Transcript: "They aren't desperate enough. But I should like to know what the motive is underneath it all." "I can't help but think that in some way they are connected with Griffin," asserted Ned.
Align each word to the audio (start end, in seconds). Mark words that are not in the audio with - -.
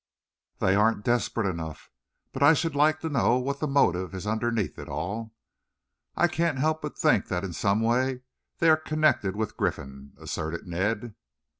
"They 0.57 0.73
aren't 0.73 1.05
desperate 1.05 1.47
enough. 1.47 1.91
But 2.33 2.41
I 2.41 2.55
should 2.55 2.73
like 2.75 2.99
to 3.01 3.09
know 3.09 3.37
what 3.37 3.59
the 3.59 3.67
motive 3.67 4.15
is 4.15 4.25
underneath 4.25 4.79
it 4.79 4.89
all." 4.89 5.31
"I 6.15 6.27
can't 6.27 6.57
help 6.57 6.81
but 6.81 6.97
think 6.97 7.27
that 7.27 7.43
in 7.43 7.53
some 7.53 7.81
way 7.81 8.21
they 8.57 8.71
are 8.71 8.77
connected 8.77 9.35
with 9.35 9.57
Griffin," 9.57 10.13
asserted 10.19 10.65
Ned. 10.65 11.13